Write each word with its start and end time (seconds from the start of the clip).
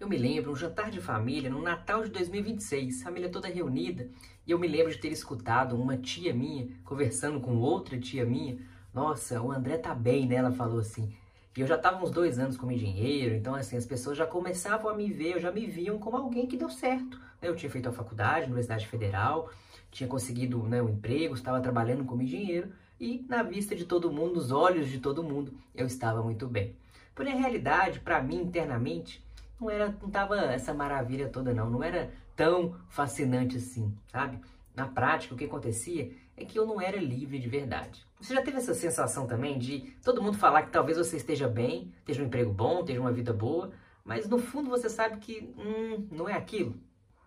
Eu 0.00 0.08
me 0.08 0.18
lembro, 0.18 0.50
um 0.50 0.56
jantar 0.56 0.90
de 0.90 1.00
família 1.00 1.48
no 1.48 1.62
Natal 1.62 2.02
de 2.02 2.10
2026, 2.10 3.04
família 3.04 3.30
toda 3.30 3.48
reunida, 3.48 4.10
e 4.44 4.50
eu 4.50 4.58
me 4.58 4.66
lembro 4.66 4.92
de 4.92 4.98
ter 4.98 5.12
escutado 5.12 5.76
uma 5.76 5.96
tia 5.96 6.34
minha 6.34 6.68
conversando 6.84 7.40
com 7.40 7.56
outra 7.56 7.98
tia 7.98 8.26
minha. 8.26 8.58
Nossa, 8.92 9.40
o 9.40 9.52
André 9.52 9.78
tá 9.78 9.94
bem, 9.94 10.26
né? 10.26 10.34
Ela 10.34 10.50
falou 10.50 10.80
assim. 10.80 11.16
E 11.56 11.60
eu 11.60 11.66
já 11.66 11.76
estava 11.76 12.04
uns 12.04 12.10
dois 12.10 12.40
anos 12.40 12.56
como 12.56 12.72
engenheiro, 12.72 13.36
então 13.36 13.54
assim, 13.54 13.76
as 13.76 13.86
pessoas 13.86 14.18
já 14.18 14.26
começavam 14.26 14.90
a 14.90 14.94
me 14.94 15.10
ver, 15.10 15.40
já 15.40 15.52
me 15.52 15.64
viam 15.64 15.96
como 15.98 16.16
alguém 16.16 16.46
que 16.48 16.56
deu 16.56 16.68
certo. 16.68 17.18
Eu 17.40 17.54
tinha 17.54 17.70
feito 17.70 17.88
a 17.88 17.92
faculdade, 17.92 18.46
Universidade 18.46 18.88
Federal, 18.88 19.48
tinha 19.92 20.08
conseguido 20.08 20.60
né, 20.64 20.82
um 20.82 20.88
emprego, 20.88 21.34
estava 21.34 21.60
trabalhando 21.60 22.04
como 22.04 22.20
engenheiro, 22.20 22.72
e 23.00 23.24
na 23.28 23.44
vista 23.44 23.76
de 23.76 23.84
todo 23.84 24.12
mundo, 24.12 24.34
nos 24.34 24.50
olhos 24.50 24.88
de 24.88 24.98
todo 24.98 25.22
mundo, 25.22 25.54
eu 25.74 25.86
estava 25.86 26.20
muito 26.20 26.48
bem. 26.48 26.76
Porém, 27.14 27.32
a 27.32 27.36
realidade, 27.36 28.00
para 28.00 28.20
mim, 28.20 28.42
internamente, 28.42 29.23
não 29.60 29.70
era, 29.70 29.96
não 30.00 30.10
tava 30.10 30.36
essa 30.40 30.74
maravilha 30.74 31.28
toda 31.28 31.52
não, 31.52 31.70
não 31.70 31.82
era 31.82 32.12
tão 32.36 32.76
fascinante 32.88 33.56
assim, 33.56 33.92
sabe? 34.10 34.40
Na 34.74 34.88
prática, 34.88 35.34
o 35.34 35.36
que 35.36 35.44
acontecia 35.44 36.12
é 36.36 36.44
que 36.44 36.58
eu 36.58 36.66
não 36.66 36.80
era 36.80 36.96
livre 36.96 37.38
de 37.38 37.48
verdade. 37.48 38.04
Você 38.20 38.34
já 38.34 38.42
teve 38.42 38.56
essa 38.56 38.74
sensação 38.74 39.26
também 39.26 39.58
de 39.58 39.94
todo 40.02 40.22
mundo 40.22 40.36
falar 40.36 40.62
que 40.62 40.72
talvez 40.72 40.98
você 40.98 41.16
esteja 41.16 41.46
bem, 41.46 41.92
esteja 41.98 42.22
um 42.22 42.26
emprego 42.26 42.52
bom, 42.52 42.80
esteja 42.80 43.00
uma 43.00 43.12
vida 43.12 43.32
boa, 43.32 43.70
mas 44.04 44.28
no 44.28 44.38
fundo 44.38 44.68
você 44.68 44.88
sabe 44.88 45.18
que 45.18 45.54
hum, 45.56 46.08
não 46.10 46.28
é 46.28 46.34
aquilo? 46.34 46.74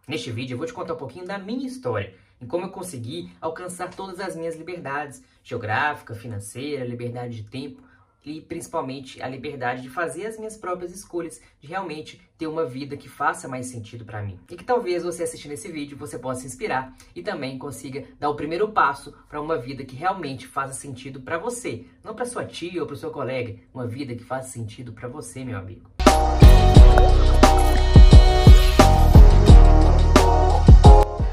Neste 0.08 0.32
vídeo 0.32 0.56
eu 0.56 0.58
vou 0.58 0.68
te 0.68 0.74
contar 0.74 0.94
um 0.94 0.98
pouquinho 0.98 1.26
da 1.26 1.38
minha 1.38 1.68
história, 1.68 2.16
em 2.42 2.46
como 2.46 2.66
eu 2.66 2.70
consegui 2.70 3.32
alcançar 3.40 3.94
todas 3.94 4.20
as 4.20 4.36
minhas 4.36 4.56
liberdades, 4.56 5.24
geográfica, 5.44 6.14
financeira, 6.14 6.86
liberdade 6.86 7.42
de 7.42 7.50
tempo, 7.50 7.82
e 8.28 8.42
principalmente 8.42 9.22
a 9.22 9.28
liberdade 9.28 9.82
de 9.82 9.90
fazer 9.90 10.26
as 10.26 10.38
minhas 10.38 10.58
próprias 10.58 10.92
escolhas, 10.92 11.42
de 11.62 11.68
realmente 11.68 12.22
ter 12.38 12.48
uma 12.48 12.66
vida 12.66 12.98
que 12.98 13.08
faça 13.08 13.48
mais 13.48 13.68
sentido 13.68 14.04
para 14.04 14.22
mim. 14.22 14.38
E 14.50 14.56
que 14.56 14.64
talvez 14.64 15.04
você 15.04 15.24
assistindo 15.24 15.54
esse 15.54 15.72
vídeo 15.72 15.98
você 15.98 16.20
possa 16.20 16.42
se 16.42 16.48
inspirar 16.48 16.94
e 17.16 17.24
também 17.24 17.58
consiga 17.58 18.04
dar 18.20 18.30
o 18.30 18.36
primeiro 18.36 18.70
passo 18.70 19.14
para 19.30 19.42
uma 19.42 19.58
vida 19.58 19.86
que 19.86 19.96
realmente 19.96 20.46
faça 20.46 20.74
sentido 20.74 21.22
para 21.22 21.38
você, 21.38 21.86
não 22.04 22.14
para 22.14 22.26
sua 22.26 22.46
tia 22.46 22.82
ou 22.82 22.88
para 22.88 22.96
seu 22.96 23.12
colega, 23.12 23.56
uma 23.74 23.88
vida 23.88 24.14
que 24.14 24.24
faça 24.24 24.50
sentido 24.50 24.92
para 24.92 25.08
você, 25.08 25.44
meu 25.44 25.58
amigo. 25.58 25.90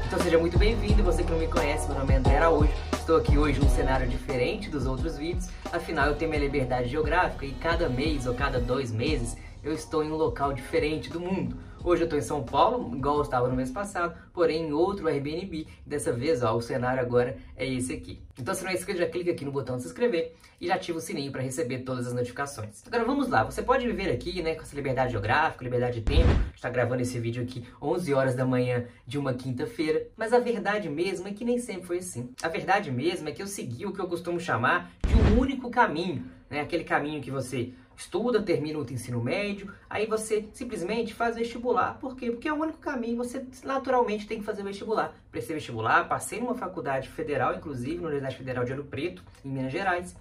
Então 0.07 0.19
seja 0.19 0.37
muito 0.37 0.57
bem-vindo, 0.57 1.03
você 1.03 1.23
que 1.23 1.31
não 1.31 1.39
me 1.39 1.47
conhece, 1.47 1.87
meu 1.87 1.99
nome 1.99 2.13
é 2.13 2.17
André 2.17 2.37
Araújo 2.37 2.94
Estou 3.05 3.17
aqui 3.17 3.37
hoje 3.37 3.59
num 3.59 3.69
cenário 3.69 4.07
diferente 4.07 4.67
dos 4.67 4.87
outros 4.87 5.15
vídeos, 5.15 5.47
afinal 5.71 6.07
eu 6.07 6.15
tenho 6.15 6.31
minha 6.31 6.41
liberdade 6.41 6.89
geográfica 6.89 7.45
e 7.45 7.51
cada 7.51 7.87
mês 7.87 8.25
ou 8.25 8.33
cada 8.33 8.59
dois 8.59 8.91
meses 8.91 9.37
eu 9.63 9.73
estou 9.73 10.03
em 10.03 10.11
um 10.11 10.15
local 10.15 10.51
diferente 10.51 11.07
do 11.11 11.19
mundo. 11.19 11.55
Hoje 11.85 12.01
eu 12.01 12.05
estou 12.05 12.17
em 12.17 12.21
São 12.23 12.41
Paulo, 12.41 12.97
igual 12.97 13.17
eu 13.17 13.21
estava 13.21 13.47
no 13.47 13.55
mês 13.55 13.69
passado, 13.69 14.17
porém 14.33 14.69
em 14.69 14.73
outro 14.73 15.07
Airbnb. 15.07 15.67
Dessa 15.85 16.11
vez, 16.11 16.41
ó, 16.41 16.55
o 16.55 16.59
cenário 16.59 16.99
agora 16.99 17.37
é 17.55 17.63
esse 17.63 17.93
aqui. 17.93 18.23
Então 18.39 18.55
se 18.55 18.63
não 18.63 18.71
é 18.71 18.73
inscrito, 18.73 18.97
já 18.97 19.05
clica 19.05 19.29
aqui 19.29 19.45
no 19.45 19.51
botão 19.51 19.75
de 19.75 19.83
se 19.83 19.89
inscrever 19.89 20.33
e 20.59 20.65
já 20.65 20.73
ativa 20.73 20.97
o 20.97 21.01
sininho 21.01 21.31
para 21.31 21.43
receber 21.43 21.81
todas 21.81 22.07
as 22.07 22.13
notificações. 22.13 22.81
Agora 22.87 23.05
vamos 23.05 23.29
lá, 23.29 23.43
você 23.43 23.61
pode 23.61 23.85
viver 23.85 24.09
aqui, 24.09 24.41
né, 24.41 24.55
com 24.55 24.63
essa 24.63 24.75
liberdade 24.75 25.11
geográfica, 25.11 25.63
liberdade 25.63 25.99
de 25.99 26.01
tempo. 26.01 26.27
Está 26.55 26.71
gravando 26.71 27.03
esse 27.03 27.19
vídeo 27.19 27.43
aqui 27.43 27.63
11 27.79 28.13
horas 28.15 28.33
da 28.33 28.47
manhã 28.47 28.85
de 29.05 29.19
uma 29.19 29.35
quinta-feira, 29.35 30.07
mas 30.17 30.33
a 30.33 30.39
verdade 30.39 30.89
mesmo 30.89 31.27
é 31.27 31.33
que 31.33 31.45
nem 31.45 31.59
sempre 31.59 31.85
foi 31.85 31.99
assim. 31.99 32.31
A 32.41 32.47
verdade 32.47 32.89
mesmo 32.89 33.29
é 33.29 33.31
que 33.31 33.43
eu 33.43 33.47
segui 33.47 33.85
o 33.85 33.93
que 33.93 34.01
eu 34.01 34.07
costumo 34.07 34.39
chamar 34.39 34.91
de 35.07 35.13
um 35.13 35.39
único 35.39 35.69
caminho, 35.69 36.25
né, 36.49 36.61
aquele 36.61 36.83
caminho 36.83 37.21
que 37.21 37.29
você 37.29 37.73
estuda, 37.97 38.41
termina 38.41 38.79
o 38.79 38.85
ensino 38.91 39.21
médio, 39.21 39.73
aí 39.89 40.05
você 40.05 40.47
simplesmente 40.53 41.13
faz 41.13 41.35
vestibular. 41.35 41.97
Por 41.99 42.15
quê? 42.15 42.31
Porque 42.31 42.47
é 42.47 42.53
o 42.53 42.61
único 42.61 42.79
caminho, 42.79 43.17
você 43.17 43.45
naturalmente 43.63 44.27
tem 44.27 44.39
que 44.39 44.45
fazer 44.45 44.63
vestibular. 44.63 45.15
Prestei 45.31 45.55
vestibular, 45.55 46.07
passei 46.07 46.39
numa 46.39 46.55
faculdade 46.55 47.09
federal, 47.09 47.55
inclusive, 47.55 47.95
na 47.95 48.07
Universidade 48.07 48.37
Federal 48.37 48.65
de 48.65 48.71
Ouro 48.71 48.83
Preto, 48.85 49.23
em 49.43 49.49
Minas 49.49 49.71
Gerais. 49.71 50.15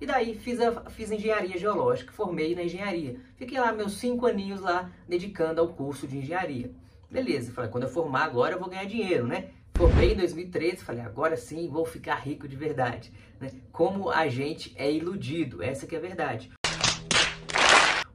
E 0.00 0.06
daí 0.06 0.34
fiz, 0.34 0.60
a, 0.60 0.72
fiz 0.90 1.10
engenharia 1.10 1.58
geológica, 1.58 2.12
formei 2.12 2.54
na 2.54 2.62
engenharia. 2.62 3.16
Fiquei 3.36 3.60
lá 3.60 3.70
meus 3.70 3.98
cinco 3.98 4.26
aninhos 4.26 4.60
lá, 4.60 4.90
dedicando 5.06 5.60
ao 5.60 5.68
curso 5.68 6.06
de 6.06 6.18
engenharia. 6.18 6.70
Beleza, 7.10 7.52
falei, 7.52 7.70
quando 7.70 7.84
eu 7.84 7.90
formar 7.90 8.24
agora 8.24 8.54
eu 8.54 8.58
vou 8.58 8.68
ganhar 8.68 8.86
dinheiro, 8.86 9.26
né? 9.26 9.50
Formei 9.74 10.12
em 10.12 10.16
2013, 10.16 10.84
falei, 10.84 11.02
agora 11.02 11.36
sim 11.36 11.68
vou 11.68 11.84
ficar 11.84 12.16
rico 12.16 12.46
de 12.46 12.56
verdade. 12.56 13.12
Né? 13.40 13.50
Como 13.72 14.10
a 14.10 14.28
gente 14.28 14.72
é 14.76 14.90
iludido, 14.90 15.62
essa 15.62 15.86
que 15.86 15.94
é 15.94 15.98
a 15.98 16.02
verdade 16.02 16.50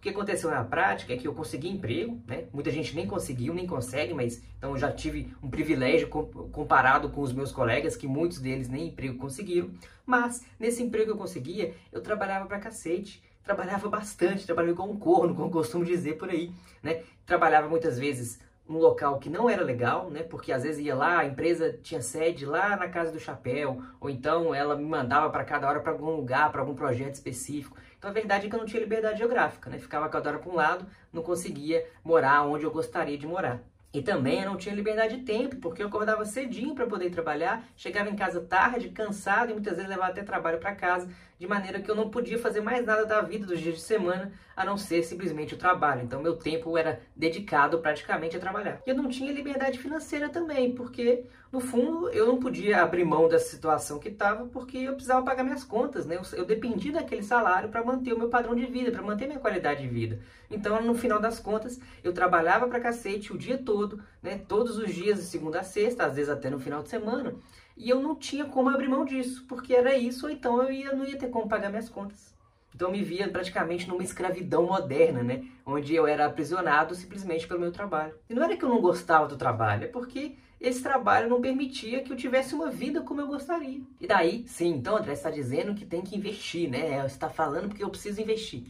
que 0.05 0.09
aconteceu 0.09 0.51
na 0.51 0.63
prática 0.63 1.13
é 1.13 1.17
que 1.17 1.27
eu 1.27 1.33
consegui 1.33 1.67
emprego, 1.67 2.21
né? 2.27 2.45
Muita 2.53 2.69
gente 2.69 2.95
nem 2.95 3.07
conseguiu, 3.07 3.55
nem 3.55 3.65
consegue, 3.65 4.13
mas 4.13 4.39
então 4.55 4.69
eu 4.69 4.77
já 4.77 4.91
tive 4.91 5.33
um 5.41 5.49
privilégio 5.49 6.07
comparado 6.07 7.09
com 7.09 7.21
os 7.21 7.33
meus 7.33 7.51
colegas, 7.51 7.97
que 7.97 8.05
muitos 8.07 8.39
deles 8.39 8.69
nem 8.69 8.89
emprego 8.89 9.17
conseguiram. 9.17 9.71
Mas 10.05 10.45
nesse 10.59 10.83
emprego 10.83 11.05
que 11.05 11.11
eu 11.13 11.17
conseguia, 11.17 11.73
eu 11.91 12.01
trabalhava 12.01 12.45
pra 12.45 12.59
cacete. 12.59 13.23
Trabalhava 13.43 13.89
bastante, 13.89 14.45
trabalhava 14.45 14.73
igual 14.73 14.89
um 14.89 14.97
corno, 14.97 15.33
como 15.33 15.47
eu 15.47 15.51
costumo 15.51 15.85
dizer 15.85 16.17
por 16.17 16.29
aí, 16.29 16.51
né? 16.81 17.03
Trabalhava 17.25 17.67
muitas 17.67 17.97
vezes 17.97 18.39
um 18.67 18.77
local 18.77 19.19
que 19.19 19.29
não 19.29 19.47
era 19.47 19.63
legal, 19.63 20.09
né? 20.09 20.23
Porque 20.23 20.51
às 20.51 20.63
vezes 20.63 20.83
ia 20.83 20.95
lá, 20.95 21.19
a 21.19 21.25
empresa 21.25 21.77
tinha 21.81 22.01
sede 22.01 22.45
lá 22.45 22.75
na 22.75 22.89
casa 22.89 23.11
do 23.11 23.19
chapéu, 23.19 23.81
ou 23.99 24.09
então 24.09 24.53
ela 24.53 24.75
me 24.75 24.85
mandava 24.85 25.29
para 25.29 25.43
cada 25.43 25.67
hora 25.67 25.79
para 25.79 25.91
algum 25.91 26.15
lugar, 26.15 26.51
para 26.51 26.61
algum 26.61 26.73
projeto 26.73 27.13
específico. 27.13 27.77
Então 28.05 28.11
a 28.11 28.13
verdade 28.13 28.45
é 28.45 28.49
que 28.51 28.55
eu 28.55 28.59
não 28.59 28.67
tinha 28.67 28.79
liberdade 28.79 29.17
geográfica, 29.17 29.67
né? 29.67 29.79
Ficava 29.79 30.07
cada 30.07 30.29
hora 30.29 30.37
para 30.37 30.51
um 30.51 30.53
lado, 30.53 30.85
não 31.11 31.23
conseguia 31.23 31.83
morar 32.03 32.43
onde 32.43 32.63
eu 32.63 32.69
gostaria 32.69 33.17
de 33.17 33.25
morar. 33.25 33.63
E 33.91 33.99
também 33.99 34.41
eu 34.41 34.45
não 34.45 34.57
tinha 34.57 34.75
liberdade 34.75 35.17
de 35.17 35.23
tempo, 35.23 35.55
porque 35.55 35.81
eu 35.81 35.87
acordava 35.87 36.23
cedinho 36.23 36.75
para 36.75 36.85
poder 36.85 37.09
trabalhar, 37.09 37.63
chegava 37.75 38.07
em 38.07 38.15
casa 38.15 38.41
tarde, 38.41 38.89
cansado 38.89 39.49
e 39.49 39.53
muitas 39.53 39.77
vezes 39.77 39.89
levava 39.89 40.11
até 40.11 40.21
trabalho 40.21 40.59
para 40.59 40.75
casa, 40.75 41.09
de 41.39 41.47
maneira 41.47 41.79
que 41.79 41.89
eu 41.89 41.95
não 41.95 42.09
podia 42.09 42.39
fazer 42.39 42.61
mais 42.61 42.85
nada 42.85 43.05
da 43.05 43.21
vida 43.21 43.45
dos 43.45 43.59
dias 43.59 43.75
de 43.75 43.81
semana 43.81 44.31
a 44.55 44.63
não 44.63 44.77
ser 44.77 45.03
simplesmente 45.03 45.53
o 45.53 45.57
trabalho. 45.57 46.01
Então 46.03 46.21
meu 46.21 46.37
tempo 46.37 46.77
era 46.77 47.01
dedicado 47.15 47.79
praticamente 47.79 48.37
a 48.37 48.39
trabalhar. 48.39 48.81
E 48.85 48.89
eu 48.89 48.95
não 48.95 49.09
tinha 49.09 49.31
liberdade 49.31 49.77
financeira 49.79 50.29
também, 50.29 50.73
porque 50.73 51.25
no 51.55 51.61
fundo, 51.61 52.09
eu 52.09 52.27
não 52.27 52.37
podia 52.37 52.81
abrir 52.81 53.05
mão 53.05 53.29
dessa 53.29 53.49
situação 53.49 53.97
que 53.97 54.09
estava 54.09 54.45
porque 54.47 54.77
eu 54.77 54.91
precisava 54.93 55.23
pagar 55.23 55.41
minhas 55.41 55.63
contas, 55.63 56.05
né? 56.05 56.17
Eu, 56.17 56.39
eu 56.39 56.45
dependia 56.45 56.91
daquele 56.91 57.23
salário 57.23 57.69
para 57.69 57.81
manter 57.81 58.11
o 58.11 58.19
meu 58.19 58.27
padrão 58.27 58.53
de 58.53 58.65
vida, 58.65 58.91
para 58.91 59.01
manter 59.01 59.25
minha 59.25 59.39
qualidade 59.39 59.81
de 59.81 59.87
vida. 59.87 60.19
Então, 60.51 60.81
no 60.81 60.93
final 60.93 61.17
das 61.17 61.39
contas, 61.39 61.79
eu 62.03 62.11
trabalhava 62.11 62.67
para 62.67 62.81
cacete 62.81 63.31
o 63.31 63.37
dia 63.37 63.57
todo, 63.57 64.03
né? 64.21 64.41
Todos 64.47 64.77
os 64.77 64.93
dias, 64.93 65.19
de 65.19 65.23
segunda 65.23 65.61
a 65.61 65.63
sexta, 65.63 66.05
às 66.05 66.15
vezes 66.15 66.29
até 66.29 66.49
no 66.49 66.59
final 66.59 66.83
de 66.83 66.89
semana. 66.89 67.33
E 67.75 67.89
eu 67.89 67.99
não 67.99 68.15
tinha 68.15 68.45
como 68.45 68.69
abrir 68.69 68.87
mão 68.87 69.03
disso, 69.03 69.45
porque 69.47 69.73
era 69.73 69.97
isso, 69.97 70.25
ou 70.25 70.31
então 70.31 70.61
eu 70.61 70.71
ia, 70.71 70.93
não 70.93 71.05
ia 71.05 71.17
ter 71.17 71.29
como 71.29 71.49
pagar 71.49 71.69
minhas 71.69 71.89
contas. 71.89 72.33
Então 72.73 72.89
eu 72.89 72.91
me 72.91 73.03
via 73.03 73.29
praticamente 73.29 73.87
numa 73.87 74.03
escravidão 74.03 74.65
moderna, 74.65 75.23
né? 75.23 75.45
Onde 75.65 75.95
eu 75.95 76.05
era 76.05 76.25
aprisionado 76.25 76.93
simplesmente 76.93 77.47
pelo 77.47 77.59
meu 77.59 77.71
trabalho. 77.71 78.13
E 78.29 78.33
não 78.33 78.43
era 78.43 78.57
que 78.57 78.63
eu 78.63 78.69
não 78.69 78.81
gostava 78.81 79.27
do 79.27 79.37
trabalho, 79.37 79.85
é 79.85 79.87
porque 79.87 80.35
esse 80.59 80.81
trabalho 80.81 81.29
não 81.29 81.39
permitia 81.39 82.01
que 82.01 82.11
eu 82.11 82.17
tivesse 82.17 82.53
uma 82.53 82.69
vida 82.69 83.01
como 83.01 83.21
eu 83.21 83.27
gostaria. 83.27 83.81
E 83.99 84.07
daí, 84.07 84.43
sim, 84.47 84.73
então 84.75 84.97
André 84.97 85.13
está 85.13 85.29
dizendo 85.29 85.75
que 85.75 85.85
tem 85.85 86.01
que 86.01 86.17
investir, 86.17 86.69
né? 86.69 87.01
Você 87.01 87.15
está 87.15 87.29
falando 87.29 87.69
porque 87.69 87.83
eu 87.83 87.89
preciso 87.89 88.21
investir. 88.21 88.65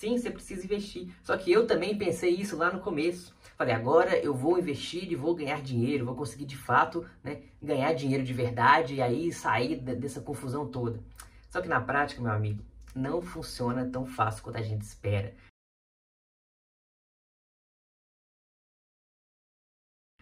Sim, 0.00 0.16
você 0.16 0.30
precisa 0.30 0.64
investir. 0.64 1.14
Só 1.22 1.36
que 1.36 1.52
eu 1.52 1.66
também 1.66 1.94
pensei 1.94 2.30
isso 2.30 2.56
lá 2.56 2.72
no 2.72 2.80
começo. 2.80 3.36
Falei, 3.54 3.74
agora 3.74 4.16
eu 4.16 4.32
vou 4.34 4.58
investir 4.58 5.12
e 5.12 5.14
vou 5.14 5.34
ganhar 5.34 5.60
dinheiro, 5.60 6.06
vou 6.06 6.14
conseguir 6.14 6.46
de 6.46 6.56
fato 6.56 7.06
né, 7.22 7.42
ganhar 7.62 7.92
dinheiro 7.92 8.24
de 8.24 8.32
verdade 8.32 8.94
e 8.94 9.02
aí 9.02 9.30
sair 9.30 9.76
dessa 9.76 10.22
confusão 10.22 10.66
toda. 10.66 11.04
Só 11.50 11.60
que 11.60 11.68
na 11.68 11.82
prática, 11.82 12.22
meu 12.22 12.32
amigo, 12.32 12.64
não 12.94 13.20
funciona 13.20 13.90
tão 13.90 14.06
fácil 14.06 14.42
quanto 14.42 14.56
a 14.56 14.62
gente 14.62 14.80
espera. 14.80 15.34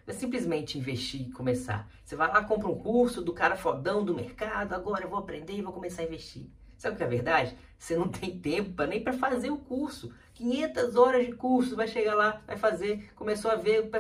É 0.05 0.13
simplesmente 0.13 0.77
investir 0.77 1.29
e 1.29 1.31
começar. 1.31 1.89
Você 2.03 2.17
vai 2.17 2.27
lá, 2.27 2.43
compra 2.43 2.67
um 2.67 2.77
curso 2.77 3.23
do 3.23 3.33
cara 3.33 3.57
fodão 3.57 4.05
do 4.05 4.13
mercado, 4.13 4.73
agora 4.73 5.05
eu 5.05 5.09
vou 5.09 5.21
aprender 5.21 5.53
e 5.53 5.63
vou 5.63 5.73
começar 5.73 6.03
a 6.03 6.07
investir. 6.07 6.51
Sabe 6.79 6.95
o 6.95 6.97
que 6.97 7.05
é 7.05 7.09
verdade? 7.09 7.57
Você 7.77 7.97
não 7.97 8.09
tem 8.09 8.39
tempo 8.39 8.83
nem 8.85 9.03
para 9.03 9.13
fazer 9.13 9.51
o 9.51 9.59
curso. 9.59 10.15
500 10.35 10.95
horas 10.95 11.27
de 11.27 11.33
curso, 11.33 11.75
vai 11.75 11.89
chegar 11.89 12.15
lá, 12.15 12.41
vai 12.47 12.57
fazer, 12.57 13.11
começou 13.17 13.51
a 13.51 13.57
ver, 13.57 13.91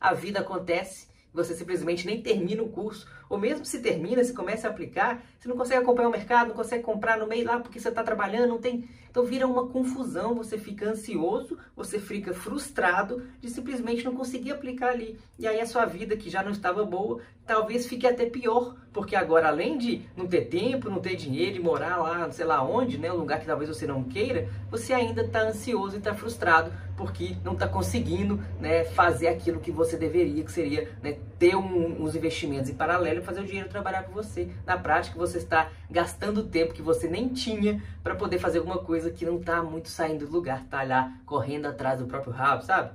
a 0.00 0.12
vida 0.12 0.40
acontece, 0.40 1.06
você 1.32 1.54
simplesmente 1.54 2.04
nem 2.04 2.20
termina 2.20 2.60
o 2.60 2.68
curso, 2.68 3.06
ou 3.28 3.38
mesmo 3.38 3.64
se 3.64 3.80
termina, 3.80 4.24
se 4.24 4.32
começa 4.32 4.66
a 4.66 4.70
aplicar, 4.72 5.22
você 5.38 5.48
não 5.48 5.56
consegue 5.56 5.80
acompanhar 5.80 6.08
o 6.08 6.12
mercado, 6.12 6.48
não 6.48 6.56
consegue 6.56 6.82
comprar 6.82 7.16
no 7.18 7.26
meio 7.28 7.46
lá 7.46 7.60
porque 7.60 7.78
você 7.78 7.88
está 7.88 8.02
trabalhando, 8.02 8.48
não 8.48 8.58
tem 8.58 8.88
Então 9.16 9.24
vira 9.24 9.46
uma 9.46 9.66
confusão, 9.66 10.34
você 10.34 10.58
fica 10.58 10.90
ansioso, 10.90 11.56
você 11.74 11.98
fica 11.98 12.34
frustrado 12.34 13.22
de 13.40 13.48
simplesmente 13.48 14.04
não 14.04 14.14
conseguir 14.14 14.52
aplicar 14.52 14.90
ali. 14.90 15.18
E 15.38 15.48
aí 15.48 15.58
a 15.58 15.64
sua 15.64 15.86
vida, 15.86 16.18
que 16.18 16.28
já 16.28 16.42
não 16.42 16.50
estava 16.50 16.84
boa, 16.84 17.22
talvez 17.46 17.86
fique 17.86 18.06
até 18.06 18.26
pior, 18.26 18.76
porque 18.92 19.16
agora 19.16 19.48
além 19.48 19.78
de 19.78 20.02
não 20.14 20.26
ter 20.26 20.42
tempo, 20.42 20.90
não 20.90 21.00
ter 21.00 21.16
dinheiro 21.16 21.56
e 21.56 21.60
morar 21.60 21.96
lá, 21.96 22.30
sei 22.30 22.44
lá 22.44 22.62
onde, 22.62 22.98
né, 22.98 23.10
um 23.10 23.16
lugar 23.16 23.40
que 23.40 23.46
talvez 23.46 23.70
você 23.70 23.86
não 23.86 24.04
queira, 24.04 24.50
você 24.70 24.92
ainda 24.92 25.22
está 25.22 25.40
ansioso 25.40 25.94
e 25.94 25.98
está 25.98 26.12
frustrado 26.12 26.70
porque 26.96 27.36
não 27.44 27.52
está 27.52 27.68
conseguindo 27.68 28.40
né, 28.58 28.84
fazer 28.84 29.28
aquilo 29.28 29.60
que 29.60 29.70
você 29.70 29.96
deveria, 29.96 30.42
que 30.42 30.50
seria 30.50 30.90
né, 31.02 31.18
ter 31.38 31.54
um, 31.54 32.02
uns 32.02 32.16
investimentos 32.16 32.70
em 32.70 32.74
paralelo 32.74 33.20
e 33.20 33.22
fazer 33.22 33.40
o 33.40 33.44
dinheiro 33.44 33.68
trabalhar 33.68 34.04
por 34.04 34.14
você. 34.14 34.48
Na 34.64 34.78
prática, 34.78 35.18
você 35.18 35.38
está 35.38 35.70
gastando 35.90 36.42
tempo 36.42 36.72
que 36.72 36.82
você 36.82 37.06
nem 37.06 37.28
tinha 37.28 37.82
para 38.02 38.14
poder 38.14 38.38
fazer 38.38 38.58
alguma 38.58 38.78
coisa 38.78 39.05
que 39.10 39.24
não 39.24 39.38
está 39.38 39.62
muito 39.62 39.88
saindo 39.88 40.26
do 40.26 40.32
lugar, 40.32 40.64
tá 40.66 40.82
lá 40.82 41.18
correndo 41.24 41.66
atrás 41.66 41.98
do 41.98 42.06
próprio 42.06 42.32
rabo, 42.32 42.62
sabe? 42.62 42.90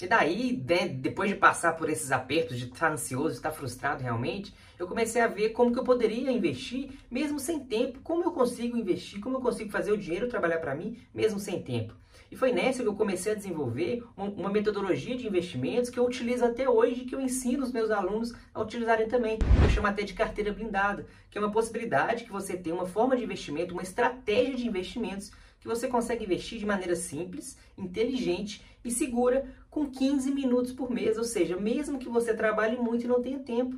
E 0.00 0.06
daí, 0.08 0.56
né, 0.68 0.88
depois 0.88 1.30
de 1.30 1.36
passar 1.36 1.76
por 1.76 1.88
esses 1.88 2.10
apertos, 2.10 2.58
de 2.58 2.64
estar 2.64 2.90
ansioso, 2.90 3.28
de 3.28 3.36
estar 3.36 3.52
frustrado 3.52 4.02
realmente, 4.02 4.52
eu 4.76 4.88
comecei 4.88 5.22
a 5.22 5.28
ver 5.28 5.50
como 5.50 5.72
que 5.72 5.78
eu 5.78 5.84
poderia 5.84 6.32
investir 6.32 6.90
mesmo 7.08 7.38
sem 7.38 7.60
tempo, 7.60 8.00
como 8.02 8.24
eu 8.24 8.32
consigo 8.32 8.76
investir, 8.76 9.20
como 9.20 9.36
eu 9.36 9.40
consigo 9.40 9.70
fazer 9.70 9.92
o 9.92 9.96
dinheiro 9.96 10.28
trabalhar 10.28 10.58
para 10.58 10.74
mim 10.74 10.98
mesmo 11.14 11.38
sem 11.38 11.62
tempo. 11.62 12.01
E 12.32 12.34
foi 12.34 12.50
nessa 12.50 12.82
que 12.82 12.88
eu 12.88 12.94
comecei 12.94 13.32
a 13.32 13.34
desenvolver 13.34 14.02
uma 14.16 14.48
metodologia 14.48 15.14
de 15.14 15.26
investimentos 15.26 15.90
que 15.90 15.98
eu 15.98 16.06
utilizo 16.06 16.42
até 16.42 16.66
hoje, 16.66 17.04
que 17.04 17.14
eu 17.14 17.20
ensino 17.20 17.62
os 17.62 17.70
meus 17.70 17.90
alunos 17.90 18.32
a 18.54 18.62
utilizarem 18.62 19.06
também. 19.06 19.38
Eu 19.62 19.68
chamo 19.68 19.86
até 19.86 20.02
de 20.02 20.14
carteira 20.14 20.50
blindada, 20.50 21.04
que 21.30 21.36
é 21.36 21.40
uma 21.42 21.52
possibilidade 21.52 22.24
que 22.24 22.32
você 22.32 22.56
tem 22.56 22.72
uma 22.72 22.86
forma 22.86 23.18
de 23.18 23.22
investimento, 23.22 23.74
uma 23.74 23.82
estratégia 23.82 24.54
de 24.54 24.66
investimentos 24.66 25.30
que 25.60 25.68
você 25.68 25.86
consegue 25.88 26.24
investir 26.24 26.58
de 26.58 26.64
maneira 26.64 26.96
simples, 26.96 27.58
inteligente 27.76 28.64
e 28.82 28.90
segura 28.90 29.44
com 29.68 29.84
15 29.90 30.30
minutos 30.30 30.72
por 30.72 30.90
mês, 30.90 31.18
ou 31.18 31.24
seja, 31.24 31.58
mesmo 31.58 31.98
que 31.98 32.08
você 32.08 32.32
trabalhe 32.32 32.78
muito 32.78 33.04
e 33.04 33.08
não 33.08 33.20
tenha 33.20 33.40
tempo. 33.40 33.76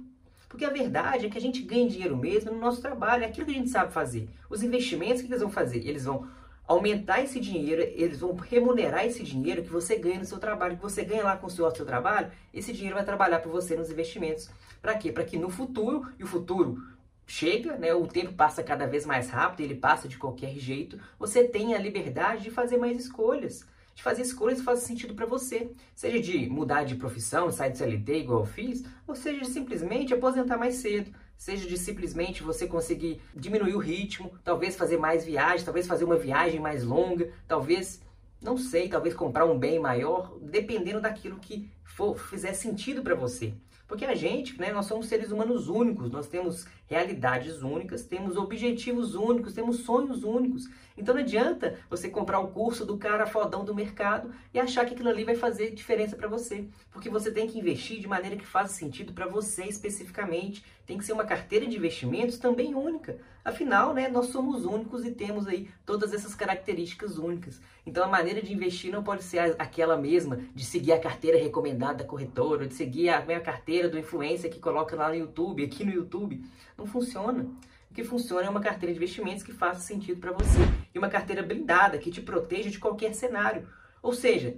Porque 0.49 0.65
a 0.65 0.71
verdade 0.71 1.27
é 1.27 1.29
que 1.29 1.37
a 1.37 1.41
gente 1.41 1.61
ganha 1.61 1.89
dinheiro 1.89 2.17
mesmo 2.17 2.53
no 2.53 2.61
nosso 2.61 2.81
trabalho, 2.81 3.25
é 3.25 3.27
aquilo 3.27 3.47
que 3.47 3.53
a 3.53 3.59
gente 3.59 3.71
sabe 3.71 3.93
fazer. 3.93 4.29
Os 4.49 4.63
investimentos, 4.63 5.21
o 5.21 5.25
que 5.25 5.31
eles 5.31 5.43
vão 5.43 5.51
fazer? 5.51 5.79
Eles 5.85 6.05
vão 6.05 6.29
aumentar 6.67 7.23
esse 7.23 7.39
dinheiro, 7.39 7.83
eles 7.83 8.21
vão 8.21 8.35
remunerar 8.35 9.05
esse 9.05 9.23
dinheiro 9.23 9.63
que 9.63 9.71
você 9.71 9.97
ganha 9.97 10.19
no 10.19 10.25
seu 10.25 10.39
trabalho, 10.39 10.77
que 10.77 10.83
você 10.83 11.05
ganha 11.05 11.23
lá 11.23 11.37
com 11.37 11.47
o 11.47 11.51
seu, 11.51 11.71
seu 11.71 11.85
trabalho, 11.85 12.31
esse 12.53 12.73
dinheiro 12.73 12.97
vai 12.97 13.05
trabalhar 13.05 13.41
para 13.41 13.51
você 13.51 13.77
nos 13.77 13.91
investimentos. 13.91 14.51
Para 14.81 14.97
quê? 14.97 15.13
Para 15.13 15.25
que 15.25 15.39
no 15.39 15.51
futuro, 15.51 16.11
e 16.19 16.25
o 16.25 16.27
futuro 16.27 16.83
chega, 17.27 17.77
né, 17.77 17.95
o 17.95 18.07
tempo 18.07 18.33
passa 18.33 18.63
cada 18.63 18.87
vez 18.87 19.05
mais 19.05 19.29
rápido, 19.29 19.61
ele 19.61 19.75
passa 19.75 20.09
de 20.09 20.19
qualquer 20.19 20.55
jeito, 20.57 20.99
você 21.19 21.45
tem 21.45 21.75
a 21.75 21.79
liberdade 21.79 22.45
de 22.45 22.51
fazer 22.51 22.77
mais 22.77 22.99
escolhas, 22.99 23.67
de 23.95 24.03
fazer 24.03 24.23
escolhas 24.23 24.59
que 24.59 24.65
fazem 24.65 24.87
sentido 24.87 25.15
para 25.15 25.27
você, 25.27 25.71
seja 25.95 26.21
de 26.21 26.49
mudar 26.49 26.85
de 26.85 26.97
profissão, 26.97 27.51
sair 27.51 27.71
de 27.71 27.79
CLT 27.79 28.21
igual 28.21 28.41
eu 28.41 28.47
fiz, 28.47 28.85
ou 29.07 29.15
seja 29.15 29.41
de 29.41 29.49
simplesmente 29.49 30.13
aposentar 30.13 30.59
mais 30.59 30.77
cedo, 30.77 31.11
seja 31.37 31.69
de 31.69 31.77
simplesmente 31.77 32.43
você 32.43 32.67
conseguir 32.67 33.21
diminuir 33.35 33.75
o 33.75 33.79
ritmo, 33.79 34.33
talvez 34.43 34.77
fazer 34.77 34.97
mais 34.97 35.25
viagens, 35.25 35.65
talvez 35.65 35.87
fazer 35.87 36.05
uma 36.05 36.17
viagem 36.17 36.61
mais 36.61 36.83
longa, 36.85 37.31
talvez, 37.47 38.01
não 38.41 38.57
sei, 38.57 38.89
talvez 38.89 39.15
comprar 39.15 39.45
um 39.45 39.59
bem 39.59 39.79
maior, 39.79 40.37
dependendo 40.41 41.01
daquilo 41.01 41.39
que 41.39 41.71
for, 41.85 42.19
fizer 42.19 42.53
sentido 42.53 43.03
para 43.03 43.15
você. 43.15 43.55
Porque 43.87 44.05
a 44.05 44.15
gente, 44.15 44.59
né, 44.59 44.73
nós 44.73 44.87
somos 44.87 45.07
seres 45.07 45.31
humanos 45.31 45.69
únicos, 45.69 46.11
nós 46.11 46.27
temos 46.27 46.67
realidades 46.95 47.61
únicas, 47.61 48.05
temos 48.05 48.37
objetivos 48.37 49.17
únicos, 49.17 49.53
temos 49.53 49.79
sonhos 49.81 50.23
únicos. 50.23 50.69
Então 50.97 51.13
não 51.13 51.23
adianta 51.23 51.77
você 51.91 52.09
comprar 52.09 52.39
o 52.39 52.49
curso 52.49 52.87
do 52.87 52.97
cara 52.97 53.27
fodão 53.27 53.65
do 53.65 53.75
mercado 53.75 54.31
e 54.53 54.61
achar 54.61 54.87
que 54.87 54.95
aquilo 54.95 55.09
ali 55.09 55.25
vai 55.25 55.35
fazer 55.35 55.75
diferença 55.75 56.15
para 56.15 56.29
você, 56.29 56.67
porque 56.93 57.11
você 57.11 57.33
tem 57.33 57.49
que 57.49 57.59
investir 57.59 57.99
de 58.01 58.07
maneira 58.07 58.37
que 58.37 58.47
faça 58.47 58.75
sentido 58.75 59.13
para 59.13 59.27
você 59.27 59.65
especificamente. 59.65 60.65
Tem 60.87 60.99
que 60.99 61.05
ser 61.05 61.15
uma 61.15 61.25
carteira 61.25 61.67
de 61.67 61.77
investimentos 61.77 62.39
também 62.39 62.75
única. 62.75 63.19
Afinal, 63.45 63.93
né, 63.93 64.09
nós 64.09 64.27
somos 64.27 64.65
únicos 64.65 65.05
e 65.05 65.11
temos 65.11 65.47
aí 65.47 65.69
todas 65.85 66.13
essas 66.15 66.35
características 66.35 67.19
únicas. 67.19 67.61
Então 67.87 68.05
a 68.05 68.09
maneira 68.09 68.41
de 68.41 68.53
investir 68.53 68.93
não 68.93 69.03
pode 69.03 69.23
ser 69.23 69.57
aquela 69.59 69.97
mesma 69.97 70.39
de 70.55 70.65
seguir 70.65 70.93
a 70.93 71.01
carteira 71.01 71.39
recomendada 71.39 71.99
da 71.99 72.05
corretora, 72.05 72.67
de 72.67 72.75
seguir 72.75 73.09
a 73.09 73.25
minha 73.25 73.41
carteira 73.41 73.89
do 73.89 73.99
influencer 73.99 74.51
que 74.51 74.61
coloca 74.61 74.95
lá 74.95 75.09
no 75.09 75.17
YouTube, 75.17 75.65
aqui 75.65 75.85
no 75.85 75.93
YouTube. 75.93 76.43
Não 76.77 76.84
funciona. 76.87 77.47
O 77.91 77.95
que 77.95 78.03
funciona 78.03 78.47
é 78.47 78.51
uma 78.51 78.61
carteira 78.61 78.93
de 78.93 78.99
investimentos 78.99 79.43
que 79.43 79.53
faça 79.53 79.81
sentido 79.81 80.21
para 80.21 80.33
você 80.33 80.59
e 80.95 80.99
uma 80.99 81.09
carteira 81.09 81.43
blindada 81.43 81.99
que 81.99 82.11
te 82.11 82.21
proteja 82.21 82.71
de 82.71 82.79
qualquer 82.79 83.15
cenário. 83.15 83.69
Ou 84.03 84.13
seja, 84.13 84.57